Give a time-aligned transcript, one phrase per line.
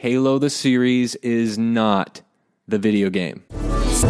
[0.00, 2.22] Halo the series is not
[2.66, 3.44] the video game.
[3.50, 4.08] So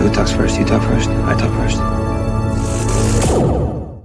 [0.00, 0.58] who talks first?
[0.58, 1.10] You talk first.
[1.10, 2.03] I talk first.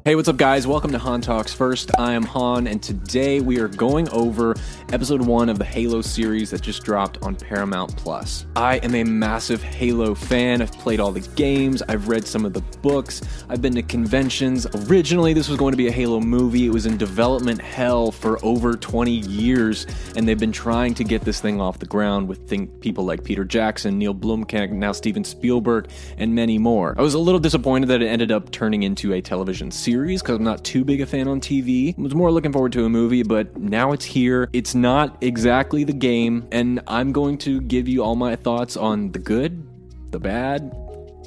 [0.10, 0.66] Hey, what's up, guys?
[0.66, 1.92] Welcome to Han Talks First.
[2.00, 4.56] I am Han, and today we are going over
[4.92, 8.48] episode one of the Halo series that just dropped on Paramount Plus.
[8.56, 10.64] I am a massive Halo fan.
[10.64, 14.66] I've played all the games, I've read some of the books, I've been to conventions.
[14.90, 16.66] Originally, this was going to be a Halo movie.
[16.66, 19.86] It was in development hell for over 20 years,
[20.16, 23.24] and they've been trying to get this thing off the ground with think people like
[23.24, 26.96] Peter Jackson, Neil Blomkamp, now Steven Spielberg, and many more.
[26.98, 30.38] I was a little disappointed that it ended up turning into a television series because
[30.38, 31.98] I'm not too big a fan on TV.
[31.98, 34.50] I was more looking forward to a movie, but now it's here.
[34.54, 39.12] It's not exactly the game, and I'm going to give you all my thoughts on
[39.12, 39.66] the good,
[40.12, 40.76] the bad,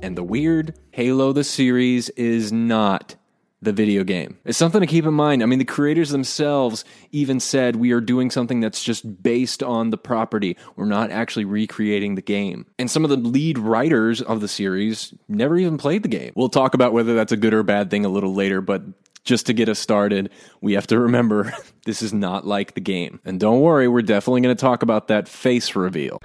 [0.03, 0.79] and the weird.
[0.91, 3.15] Halo the series is not
[3.63, 4.37] the video game.
[4.45, 5.43] It's something to keep in mind.
[5.43, 9.91] I mean, the creators themselves even said we are doing something that's just based on
[9.91, 10.57] the property.
[10.77, 12.67] We're not actually recreating the game.
[12.79, 16.33] And some of the lead writers of the series never even played the game.
[16.35, 18.83] We'll talk about whether that's a good or bad thing a little later, but
[19.25, 21.55] just to get us started, we have to remember
[21.87, 23.21] this is not like the game.
[23.25, 26.19] And don't worry, we're definitely going to talk about that face reveal.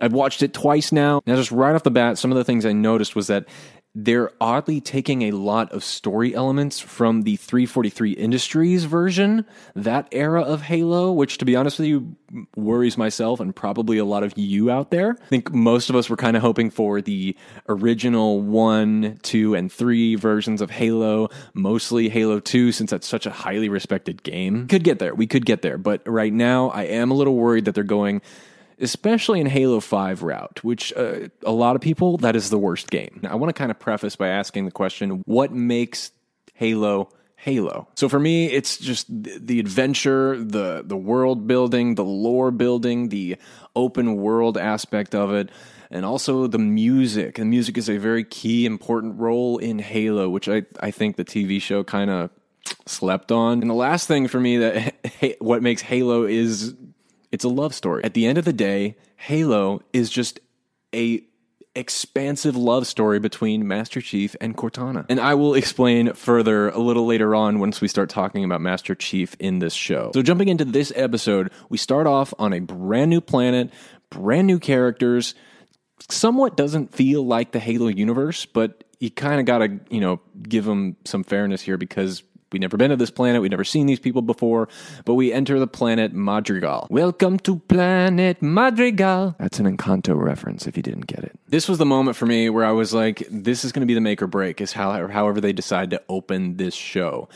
[0.00, 1.22] I've watched it twice now.
[1.26, 3.46] Now, just right off the bat, some of the things I noticed was that
[3.98, 10.42] they're oddly taking a lot of story elements from the 343 Industries version, that era
[10.42, 12.14] of Halo, which to be honest with you
[12.56, 15.16] worries myself and probably a lot of you out there.
[15.22, 17.34] I think most of us were kind of hoping for the
[17.70, 23.30] original 1, 2, and 3 versions of Halo, mostly Halo 2 since that's such a
[23.30, 24.68] highly respected game.
[24.68, 25.14] Could get there.
[25.14, 28.20] We could get there, but right now I am a little worried that they're going
[28.80, 32.90] especially in Halo 5 route, which uh, a lot of people, that is the worst
[32.90, 33.20] game.
[33.22, 36.12] Now, I want to kind of preface by asking the question what makes
[36.54, 37.86] Halo Halo.
[37.94, 43.36] So for me, it's just the adventure, the the world building, the lore building, the
[43.76, 45.50] open world aspect of it,
[45.90, 47.36] and also the music.
[47.36, 51.24] The music is a very key, important role in Halo, which I, I think the
[51.24, 52.30] TV show kind of
[52.86, 53.60] slept on.
[53.60, 56.74] And the last thing for me that what makes Halo is
[57.32, 58.04] it's a love story.
[58.04, 60.40] At the end of the day, Halo is just
[60.94, 61.22] a
[61.76, 65.04] expansive love story between Master Chief and Cortana.
[65.08, 68.94] And I will explain further a little later on once we start talking about Master
[68.94, 70.10] Chief in this show.
[70.14, 73.70] So jumping into this episode, we start off on a brand new planet,
[74.10, 75.34] brand new characters.
[76.08, 80.20] Somewhat doesn't feel like the Halo universe, but you kind of got to, you know,
[80.42, 82.22] give them some fairness here because
[82.56, 83.42] We've never been to this planet.
[83.42, 84.66] We've never seen these people before,
[85.04, 86.86] but we enter the planet Madrigal.
[86.88, 89.36] Welcome to planet Madrigal.
[89.38, 91.38] That's an Encanto reference if you didn't get it.
[91.48, 93.92] This was the moment for me where I was like, this is going to be
[93.92, 97.28] the make or break, is how, however they decide to open this show.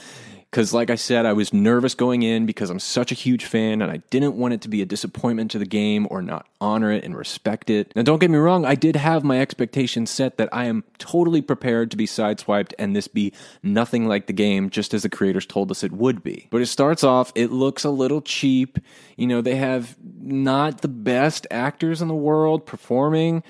[0.51, 3.81] Because, like I said, I was nervous going in because I'm such a huge fan
[3.81, 6.91] and I didn't want it to be a disappointment to the game or not honor
[6.91, 7.95] it and respect it.
[7.95, 11.41] Now, don't get me wrong, I did have my expectations set that I am totally
[11.41, 15.47] prepared to be sideswiped and this be nothing like the game, just as the creators
[15.47, 16.49] told us it would be.
[16.51, 18.81] But it starts off, it looks a little cheap.
[19.17, 23.45] You know, they have not the best actors in the world performing.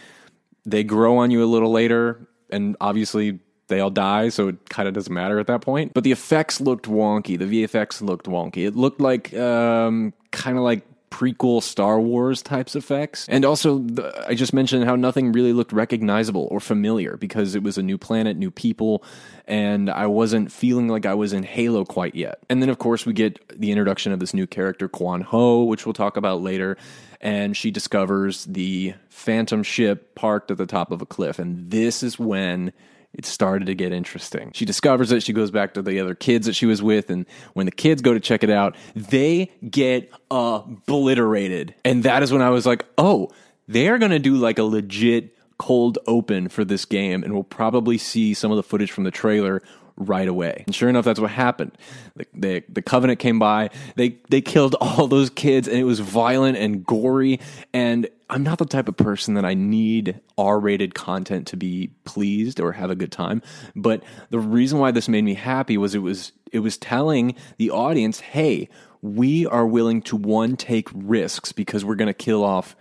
[0.67, 3.41] They grow on you a little later, and obviously
[3.71, 5.95] they all die, so it kind of doesn't matter at that point.
[5.95, 7.39] But the effects looked wonky.
[7.39, 8.67] The VFX looked wonky.
[8.67, 13.27] It looked like um, kind of like prequel Star Wars types effects.
[13.29, 17.63] And also, the, I just mentioned how nothing really looked recognizable or familiar because it
[17.63, 19.03] was a new planet, new people,
[19.47, 22.39] and I wasn't feeling like I was in Halo quite yet.
[22.49, 25.85] And then, of course, we get the introduction of this new character, Kwan Ha, which
[25.85, 26.77] we'll talk about later.
[27.21, 31.39] And she discovers the Phantom ship parked at the top of a cliff.
[31.39, 32.73] And this is when
[33.13, 34.53] it started to get interesting.
[34.55, 35.23] She discovers it.
[35.23, 37.11] She goes back to the other kids that she was with.
[37.11, 41.75] And when the kids go to check it out, they get obliterated.
[41.85, 43.31] And that is when I was like, oh,
[43.67, 47.25] they're going to do like a legit cold open for this game.
[47.25, 49.61] And we'll probably see some of the footage from the trailer
[49.97, 50.63] right away.
[50.67, 51.77] And sure enough, that's what happened.
[52.17, 56.01] The, the, the, Covenant came by, they, they killed all those kids, and it was
[56.01, 57.41] violent and gory.
[57.73, 61.91] And I'm not the type of person that I need R rated content to be
[62.05, 63.43] pleased or have a good time.
[63.75, 67.71] But the reason why this made me happy was it was it was telling the
[67.71, 68.69] audience, hey,
[69.03, 72.77] we are willing to one take risks because we're going to kill off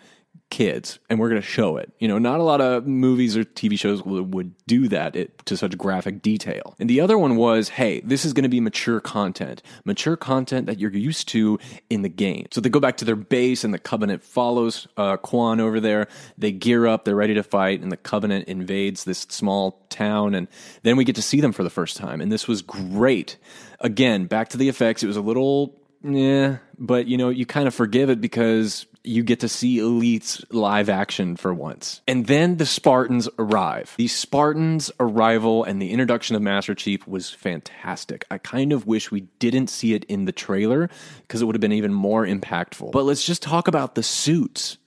[0.49, 1.91] kids and we're going to show it.
[1.99, 5.45] You know, not a lot of movies or TV shows would, would do that it,
[5.45, 6.75] to such graphic detail.
[6.79, 10.67] And the other one was, hey, this is going to be mature content, mature content
[10.67, 11.59] that you're used to
[11.89, 12.47] in the game.
[12.51, 16.07] So they go back to their base and the Covenant follows uh, Kwan over there.
[16.37, 20.33] They gear up, they're ready to fight, and the Covenant invades this small town.
[20.35, 20.47] And
[20.83, 22.21] then we get to see them for the first time.
[22.21, 23.37] And this was great.
[23.79, 25.03] Again, back to the effects.
[25.03, 29.23] It was a little yeah, but you know, you kind of forgive it because you
[29.23, 32.01] get to see Elite's live action for once.
[32.07, 33.93] And then the Spartans arrive.
[33.97, 38.25] The Spartans' arrival and the introduction of Master Chief was fantastic.
[38.29, 40.89] I kind of wish we didn't see it in the trailer
[41.21, 42.91] because it would have been even more impactful.
[42.91, 44.77] But let's just talk about the suits.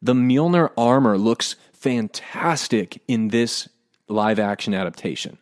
[0.00, 3.68] The Mjolnir armor looks fantastic in this
[4.08, 5.38] live action adaptation.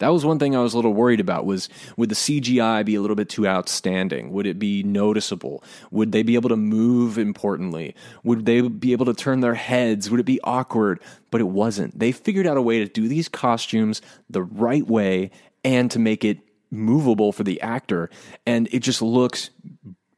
[0.00, 2.94] That was one thing I was a little worried about was would the CGI be
[2.94, 4.32] a little bit too outstanding?
[4.32, 5.62] Would it be noticeable?
[5.90, 7.94] Would they be able to move importantly?
[8.24, 10.10] Would they be able to turn their heads?
[10.10, 11.00] Would it be awkward?
[11.30, 11.98] But it wasn't.
[11.98, 15.30] They figured out a way to do these costumes the right way
[15.64, 16.38] and to make it
[16.70, 18.08] movable for the actor
[18.46, 19.50] and it just looks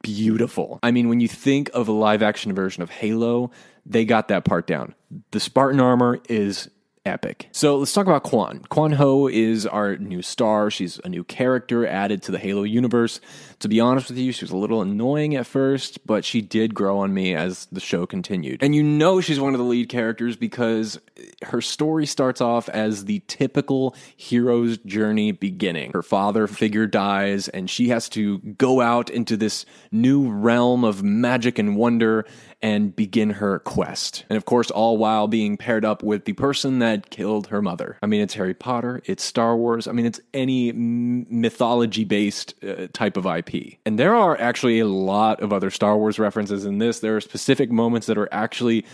[0.03, 0.79] beautiful.
[0.83, 3.51] I mean, when you think of a live action version of Halo,
[3.85, 4.93] they got that part down.
[5.31, 6.69] The Spartan armor is
[7.05, 7.49] epic.
[7.51, 8.61] So let's talk about Kwan.
[8.69, 10.71] Kwan Ha is our new star.
[10.71, 13.19] She's a new character added to the Halo universe.
[13.59, 16.73] To be honest with you, she was a little annoying at first, but she did
[16.73, 18.63] grow on me as the show continued.
[18.63, 20.99] And you know she's one of the lead characters because
[21.43, 25.91] her story starts off as the typical hero's journey beginning.
[25.93, 31.03] Her father figure dies, and she has to go out into this new realm of
[31.03, 32.25] magic and wonder
[32.63, 34.23] and begin her quest.
[34.29, 37.97] And of course, all while being paired up with the person that killed her mother.
[38.01, 42.87] I mean, it's Harry Potter, it's Star Wars, I mean, it's any mythology based uh,
[42.93, 43.77] type of IP.
[43.85, 47.01] And there are actually a lot of other Star Wars references in this.
[47.01, 48.85] There are specific moments that are actually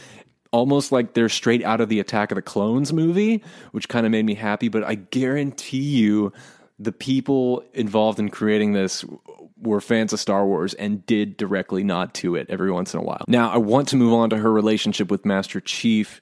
[0.51, 4.11] almost like they're straight out of the Attack of the Clones movie, which kind of
[4.11, 4.67] made me happy.
[4.67, 6.33] But I guarantee you,
[6.79, 9.03] the people involved in creating this
[9.61, 13.03] were fans of Star Wars and did directly nod to it every once in a
[13.03, 13.25] while.
[13.27, 16.21] Now, I want to move on to her relationship with Master Chief,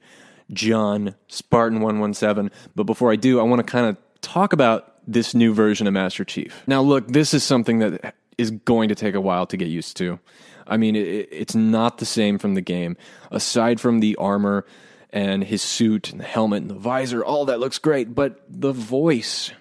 [0.51, 2.51] John, Spartan 117.
[2.75, 5.93] But before I do, I want to kind of talk about this new version of
[5.93, 6.63] Master Chief.
[6.65, 9.97] Now, look, this is something that is going to take a while to get used
[9.97, 10.19] to.
[10.65, 12.97] I mean, it, it's not the same from the game.
[13.31, 14.65] Aside from the armor
[15.11, 18.73] and his suit and the helmet and the visor, all that looks great, but the
[18.73, 19.51] voice,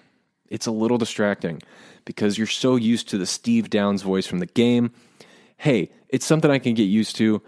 [0.49, 1.61] it's a little distracting
[2.05, 4.91] because you're so used to the Steve Downes voice from the game.
[5.57, 7.41] Hey, it's something I can get used to.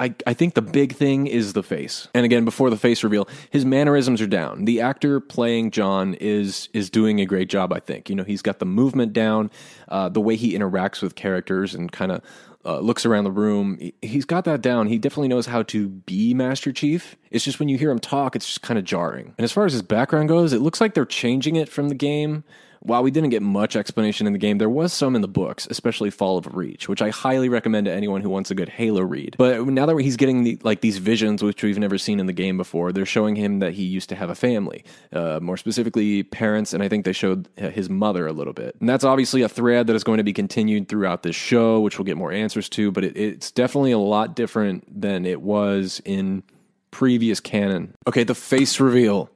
[0.00, 2.08] I, I think the big thing is the face.
[2.14, 4.64] And again, before the face reveal, his mannerisms are down.
[4.64, 8.08] The actor playing John is is doing a great job, I think.
[8.08, 9.50] You know, he's got the movement down,
[9.88, 12.22] uh, the way he interacts with characters and kind of
[12.64, 13.78] uh, looks around the room.
[14.02, 14.86] He's got that down.
[14.86, 17.16] He definitely knows how to be Master Chief.
[17.30, 19.34] It's just when you hear him talk, it's just kind of jarring.
[19.38, 21.94] And as far as his background goes, it looks like they're changing it from the
[21.94, 22.44] game
[22.80, 25.66] while we didn't get much explanation in the game, there was some in the books,
[25.70, 29.02] especially Fall of Reach, which I highly recommend to anyone who wants a good Halo
[29.02, 29.36] read.
[29.38, 32.32] But now that he's getting the, like these visions, which we've never seen in the
[32.32, 36.22] game before, they're showing him that he used to have a family, uh, more specifically
[36.22, 38.76] parents, and I think they showed uh, his mother a little bit.
[38.80, 41.98] And that's obviously a thread that is going to be continued throughout this show, which
[41.98, 42.90] we'll get more answers to.
[42.90, 46.42] But it, it's definitely a lot different than it was in
[46.90, 47.94] previous canon.
[48.06, 49.30] Okay, the face reveal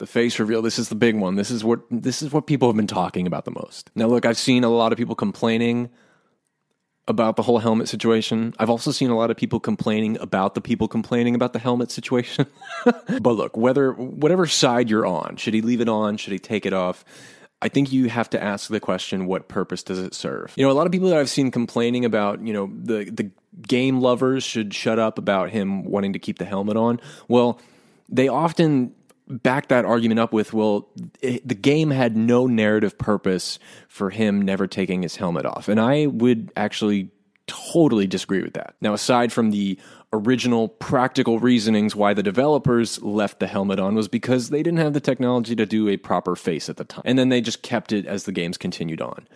[0.00, 1.36] the face reveal this is the big one.
[1.36, 3.90] This is what this is what people have been talking about the most.
[3.94, 5.90] Now look i've seen a lot of people complaining
[7.06, 8.54] about the whole helmet situation.
[8.58, 11.90] I've also seen a lot of people complaining about the people complaining about the helmet
[11.90, 12.46] situation.
[13.20, 16.16] But look whether whatever side you're on should he leave it on?
[16.16, 17.04] Should he take it off?
[17.60, 20.54] I think you have to ask the question what purpose does it serve?
[20.56, 23.30] You know, a lot of people that I've seen complaining about, you know, the the
[23.68, 27.00] game lovers should shut up about him wanting to keep the helmet on.
[27.28, 27.60] Well,
[28.08, 28.94] they often
[29.30, 30.88] back that argument up with well
[31.20, 33.58] it, the game had no narrative purpose
[33.88, 35.68] for him never taking his helmet off.
[35.68, 37.10] And i would actually
[37.46, 38.74] totally disagree with that.
[38.80, 39.78] Now aside from the
[40.12, 44.92] original practical reasonings why the developers left the helmet on was because they didn't have
[44.92, 47.02] the technology to do a proper face at the time.
[47.04, 49.26] And then they just kept it as the games continued on.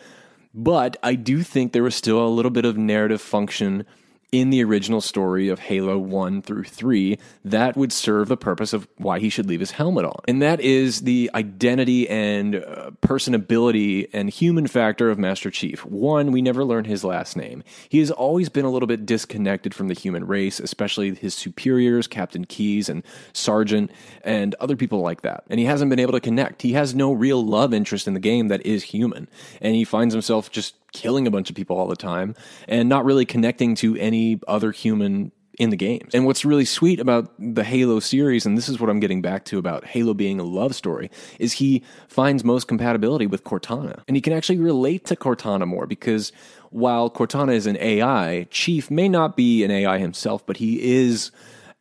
[0.52, 3.86] But i do think there was still a little bit of narrative function
[4.34, 8.88] in the original story of Halo 1 through 3 that would serve the purpose of
[8.96, 10.20] why he should leave his helmet on.
[10.26, 15.84] And that is the identity and uh, personability and human factor of Master Chief.
[15.86, 17.62] One, we never learn his last name.
[17.88, 22.08] He has always been a little bit disconnected from the human race, especially his superiors,
[22.08, 25.44] Captain Keyes and Sergeant, and other people like that.
[25.48, 26.62] And he hasn't been able to connect.
[26.62, 29.28] He has no real love interest in the game that is human.
[29.60, 32.34] And he finds himself just killing a bunch of people all the time
[32.66, 36.14] and not really connecting to any other human in the games.
[36.14, 39.44] And what's really sweet about the Halo series, and this is what I'm getting back
[39.46, 44.02] to about Halo being a love story, is he finds most compatibility with Cortana.
[44.08, 46.32] And he can actually relate to Cortana more because
[46.70, 51.30] while Cortana is an AI, Chief may not be an AI himself, but he is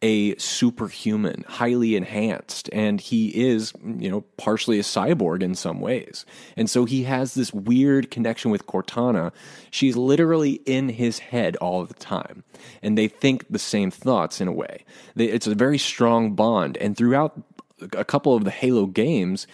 [0.03, 6.25] a superhuman, highly enhanced, and he is, you know, partially a cyborg in some ways.
[6.57, 9.31] And so he has this weird connection with Cortana.
[9.71, 12.43] She's literally in his head all the time,
[12.81, 14.83] and they think the same thoughts in a way.
[15.15, 17.41] It's a very strong bond, and throughout
[17.93, 19.47] a couple of the Halo games,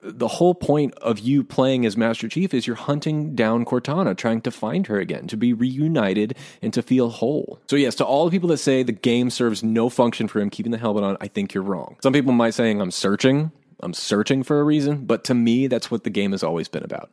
[0.00, 4.40] the whole point of you playing as Master Chief is you're hunting down Cortana, trying
[4.42, 7.58] to find her again, to be reunited and to feel whole.
[7.68, 10.50] So, yes, to all the people that say the game serves no function for him
[10.50, 11.96] keeping the helmet on, I think you're wrong.
[12.02, 13.50] Some people might saying I'm searching,
[13.80, 16.84] I'm searching for a reason, but to me, that's what the game has always been
[16.84, 17.10] about.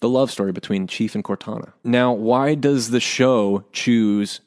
[0.00, 1.72] The love story between Chief and Cortana.
[1.82, 4.40] Now, why does the show choose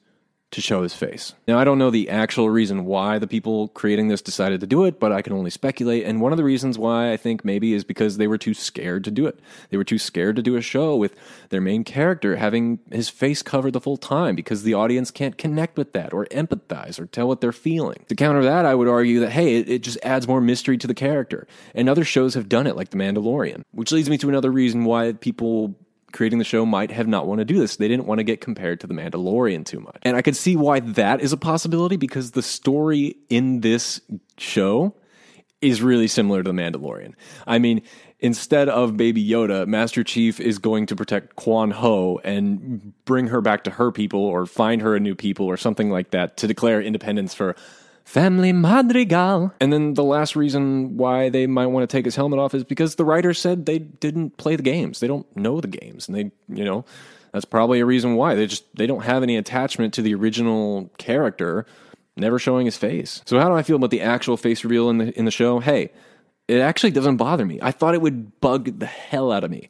[0.51, 1.33] to show his face.
[1.47, 4.85] Now, I don't know the actual reason why the people creating this decided to do
[4.85, 6.05] it, but I can only speculate.
[6.05, 9.03] And one of the reasons why I think maybe is because they were too scared
[9.03, 9.39] to do it.
[9.69, 11.15] They were too scared to do a show with
[11.49, 15.77] their main character having his face covered the full time because the audience can't connect
[15.77, 18.05] with that or empathize or tell what they're feeling.
[18.07, 20.87] To counter that, I would argue that, hey, it, it just adds more mystery to
[20.87, 21.47] the character.
[21.75, 24.83] And other shows have done it, like The Mandalorian, which leads me to another reason
[24.85, 25.75] why people
[26.11, 27.75] creating the show might have not want to do this.
[27.75, 29.97] They didn't want to get compared to The Mandalorian too much.
[30.03, 34.01] And I could see why that is a possibility because the story in this
[34.37, 34.95] show
[35.61, 37.13] is really similar to The Mandalorian.
[37.45, 37.81] I mean,
[38.19, 43.41] instead of Baby Yoda, Master Chief is going to protect Kwan Ha and bring her
[43.41, 46.47] back to her people or find her a new people or something like that to
[46.47, 47.55] declare independence for
[48.09, 49.53] Family Madrigal.
[49.61, 52.63] And then the last reason why they might want to take his helmet off is
[52.63, 54.99] because the writer said they didn't play the games.
[54.99, 56.07] They don't know the games.
[56.07, 56.85] And they, you know,
[57.33, 58.33] that's probably a reason why.
[58.33, 61.67] They just they don't have any attachment to the original character,
[62.17, 63.21] never showing his face.
[63.27, 65.59] So how do I feel about the actual face reveal in the in the show?
[65.59, 65.91] Hey,
[66.47, 67.59] it actually doesn't bother me.
[67.61, 69.69] I thought it would bug the hell out of me.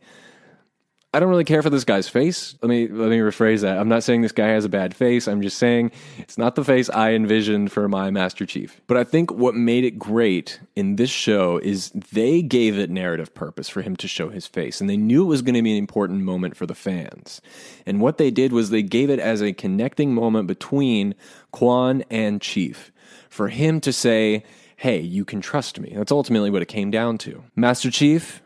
[1.12, 2.56] I don't really care for this guy's face.
[2.62, 3.80] Let me let me rephrase that.
[3.80, 5.28] I'm not saying this guy has a bad face.
[5.28, 8.80] I'm just saying it's not the face I envisioned for my Master Chief.
[8.86, 13.34] But I think what made it great in this show is they gave it narrative
[13.34, 15.72] purpose for him to show his face, and they knew it was going to be
[15.72, 17.42] an important moment for the fans.
[17.88, 21.16] And what they did was they gave it as a connecting moment between
[21.52, 22.92] Kwan and Chief
[23.32, 24.44] for him to say,
[24.76, 27.46] "Hey, you can trust me." That's ultimately what it came down to.
[27.56, 28.44] Master Chief,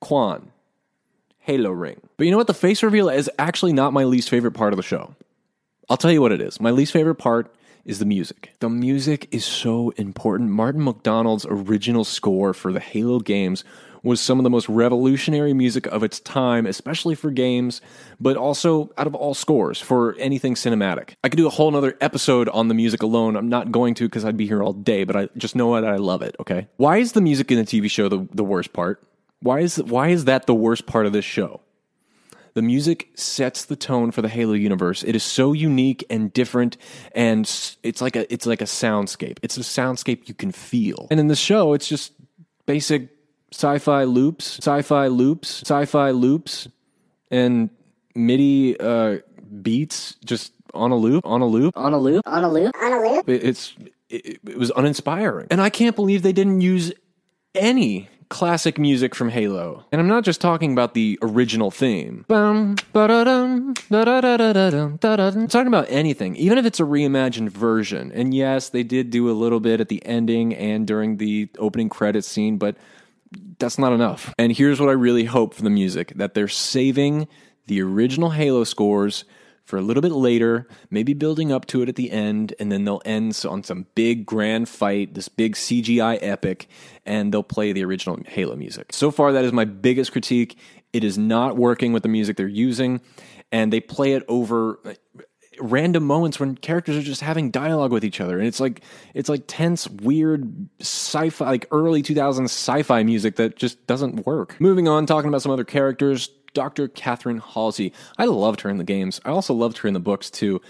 [0.00, 0.52] Kwan
[1.48, 1.98] Halo ring.
[2.18, 2.46] But you know what?
[2.46, 5.14] The face reveal is actually not my least favorite part of the show.
[5.88, 6.60] I'll tell you what it is.
[6.60, 7.50] My least favorite part
[7.86, 8.52] is the music.
[8.60, 10.50] The music is so important.
[10.50, 13.64] Martin O'Donnell's original score for the Halo games
[14.02, 17.80] was some of the most revolutionary music of its time, especially for games,
[18.20, 21.14] but also out of all scores for anything cinematic.
[21.24, 23.36] I could do a whole other episode on the music alone.
[23.36, 25.88] I'm not going to because I'd be here all day, but I just know that
[25.88, 26.68] I love it, okay?
[26.76, 29.02] Why is the music in the TV show the, the worst part?
[29.40, 31.60] Why is why is that the worst part of this show?
[32.54, 35.04] The music sets the tone for the Halo universe.
[35.04, 36.76] It is so unique and different,
[37.12, 37.42] and
[37.82, 39.38] it's like a it's like a soundscape.
[39.42, 41.06] It's a soundscape you can feel.
[41.10, 42.14] And in the show, it's just
[42.66, 43.10] basic
[43.52, 46.68] sci-fi loops, sci-fi loops, sci-fi loops,
[47.30, 47.70] and
[48.14, 49.18] MIDI uh,
[49.62, 52.92] beats just on a loop, on a loop, on a loop, on a loop, on
[52.92, 53.28] a loop.
[53.28, 53.76] It's
[54.08, 56.92] it, it was uninspiring, and I can't believe they didn't use
[57.54, 59.84] any classic music from Halo.
[59.90, 62.24] And I'm not just talking about the original theme.
[65.42, 68.12] I'm talking about anything, even if it's a reimagined version.
[68.12, 71.88] And yes, they did do a little bit at the ending and during the opening
[71.88, 72.76] credits scene, but
[73.58, 74.34] that's not enough.
[74.38, 77.28] And here's what I really hope for the music that they're saving
[77.66, 79.24] the original Halo scores
[79.68, 82.86] for a little bit later, maybe building up to it at the end, and then
[82.86, 86.70] they'll end on some big grand fight, this big CGI epic,
[87.04, 88.94] and they'll play the original Halo music.
[88.94, 90.58] So far, that is my biggest critique.
[90.94, 93.02] It is not working with the music they're using,
[93.52, 94.94] and they play it over uh,
[95.60, 98.80] random moments when characters are just having dialogue with each other and it's like
[99.12, 104.86] it's like tense weird sci-fi like early 2000s sci-fi music that just doesn't work moving
[104.86, 106.88] on talking about some other characters Dr.
[106.88, 107.92] Catherine Halsey.
[108.18, 109.20] I loved her in the games.
[109.24, 110.60] I also loved her in the books too.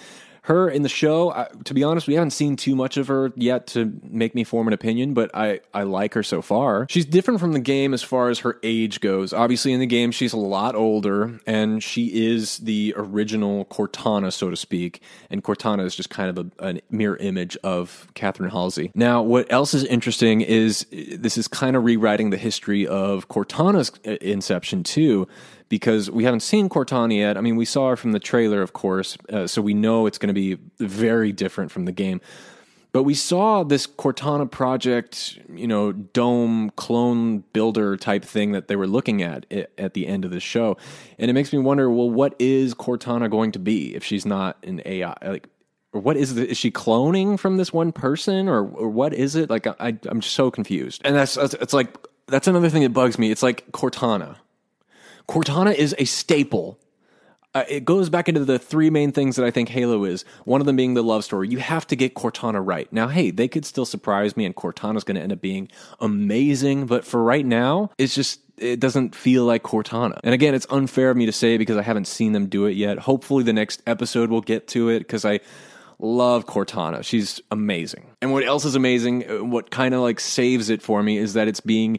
[0.43, 3.33] Her in the show, uh, to be honest, we haven't seen too much of her
[3.37, 6.87] yet to make me form an opinion, but I, I like her so far.
[6.89, 9.35] She's different from the game as far as her age goes.
[9.35, 14.49] Obviously, in the game, she's a lot older, and she is the original Cortana, so
[14.49, 15.03] to speak.
[15.29, 18.91] And Cortana is just kind of a, a mirror image of Catherine Halsey.
[18.95, 23.93] Now, what else is interesting is this is kind of rewriting the history of Cortana's
[24.07, 25.29] uh, inception, too
[25.69, 27.37] because we haven't seen Cortana yet.
[27.37, 30.19] I mean, we saw her from the trailer, of course, uh, so we know it's
[30.19, 32.21] going to be very different from the game.
[32.91, 38.77] But we saw this Cortana project, you know, dome clone builder type thing that they
[38.77, 39.45] were looking at
[39.77, 40.79] at the end of the show.
[41.19, 44.57] And it makes me wonder, well, what is Cortana going to be if she's not
[44.65, 45.15] an AI?
[45.23, 45.49] Like,
[45.93, 46.49] or what is it?
[46.51, 49.51] Is she cloning from this one person, or, or what is it?
[49.51, 51.03] Like, I, I'm so confused.
[51.05, 51.95] And that's it's like
[52.27, 53.31] that's another thing that bugs me.
[53.31, 54.37] It's like Cortana.
[55.29, 56.79] Cortana is a staple
[57.55, 60.25] uh, it goes back into the three main things that I think Halo is.
[60.45, 61.49] One of them being the love story.
[61.49, 62.93] You have to get Cortana right.
[62.93, 65.69] Now, hey, they could still surprise me, and Cortana's going to end up being
[65.99, 66.87] amazing.
[66.87, 70.21] But for right now, it's just it doesn't feel like Cortana.
[70.23, 72.77] And again, it's unfair of me to say because I haven't seen them do it
[72.77, 72.99] yet.
[72.99, 75.41] Hopefully, the next episode will get to it because I
[75.99, 77.03] love Cortana.
[77.03, 78.07] She's amazing.
[78.21, 79.29] And what else is amazing?
[79.29, 81.99] Uh, what kind of like saves it for me is that it's being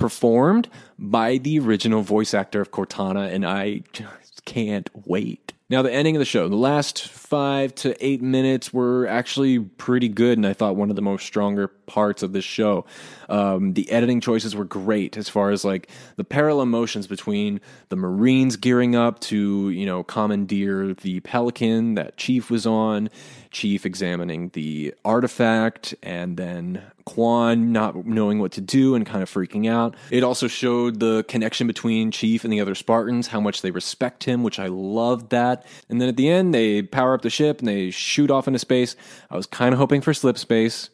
[0.00, 5.52] performed by the original voice actor of Cortana, and I just can't wait.
[5.70, 10.08] Now, the ending of the show, the last five to eight minutes were actually pretty
[10.08, 12.86] good, and I thought one of the most stronger parts of this show.
[13.28, 17.94] Um, the editing choices were great as far as like the parallel motions between the
[17.94, 23.08] Marines gearing up to, you know, commandeer the Pelican that Chief was on,
[23.52, 29.30] Chief examining the artifact, and then Kwan not knowing what to do and kind of
[29.30, 29.96] freaking out.
[30.10, 34.24] It also showed the connection between Chief and the other Spartans, how much they respect
[34.24, 35.66] him, which I loved that.
[35.88, 38.60] And then at the end, they power up the ship and they shoot off into
[38.60, 38.94] space.
[39.28, 40.90] I was kind of hoping for slip space.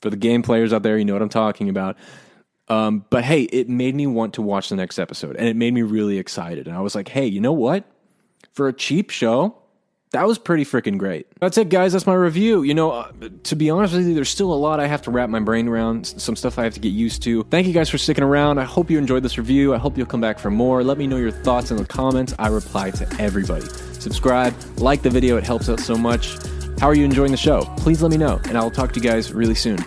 [0.00, 1.96] For the game players out there, you know what I'm talking about.
[2.66, 5.72] Um, but hey, it made me want to watch the next episode and it made
[5.72, 6.66] me really excited.
[6.66, 7.84] And I was like, hey, you know what?
[8.52, 9.61] For a cheap show,
[10.12, 11.26] that was pretty freaking great.
[11.40, 11.92] That's it, guys.
[11.92, 12.62] That's my review.
[12.62, 13.12] You know, uh,
[13.44, 15.68] to be honest with you, there's still a lot I have to wrap my brain
[15.68, 17.44] around, some stuff I have to get used to.
[17.44, 18.58] Thank you guys for sticking around.
[18.58, 19.74] I hope you enjoyed this review.
[19.74, 20.84] I hope you'll come back for more.
[20.84, 22.34] Let me know your thoughts in the comments.
[22.38, 23.66] I reply to everybody.
[23.94, 26.36] Subscribe, like the video, it helps out so much.
[26.78, 27.62] How are you enjoying the show?
[27.78, 29.78] Please let me know, and I'll talk to you guys really soon.